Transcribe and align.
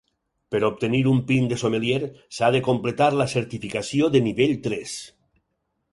Per 0.53 0.59
obtenir 0.67 1.01
un 1.11 1.19
PIN 1.31 1.49
de 1.51 1.59
sommelier, 1.63 2.09
s'ha 2.37 2.49
de 2.57 2.63
completar 2.69 3.11
la 3.19 3.29
certificació 3.37 4.11
de 4.17 4.23
nivell 4.29 4.57
tres. 4.69 5.01